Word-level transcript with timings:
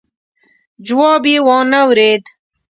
جواب 0.85 1.23
يې 1.31 1.37
وانه 1.47 1.81
ورېد. 1.87 2.23